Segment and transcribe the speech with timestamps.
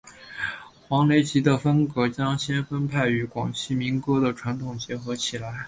[0.87, 5.59] 黄雷基的风格将先锋派与广西民歌的传统结合起来。